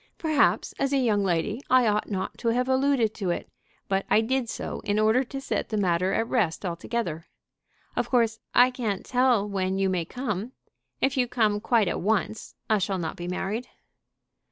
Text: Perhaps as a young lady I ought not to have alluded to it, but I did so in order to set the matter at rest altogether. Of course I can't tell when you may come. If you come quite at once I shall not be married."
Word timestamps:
Perhaps 0.17 0.73
as 0.79 0.93
a 0.93 0.97
young 0.97 1.23
lady 1.23 1.61
I 1.69 1.85
ought 1.85 2.09
not 2.09 2.35
to 2.39 2.47
have 2.47 2.67
alluded 2.67 3.13
to 3.13 3.29
it, 3.29 3.47
but 3.87 4.03
I 4.09 4.21
did 4.21 4.49
so 4.49 4.79
in 4.79 4.97
order 4.97 5.23
to 5.25 5.39
set 5.39 5.69
the 5.69 5.77
matter 5.77 6.11
at 6.13 6.27
rest 6.27 6.65
altogether. 6.65 7.27
Of 7.95 8.09
course 8.09 8.39
I 8.55 8.71
can't 8.71 9.05
tell 9.05 9.47
when 9.47 9.77
you 9.77 9.89
may 9.89 10.05
come. 10.05 10.53
If 11.01 11.17
you 11.17 11.27
come 11.27 11.61
quite 11.61 11.87
at 11.87 12.01
once 12.01 12.55
I 12.67 12.79
shall 12.79 12.97
not 12.97 13.15
be 13.15 13.27
married." 13.27 13.67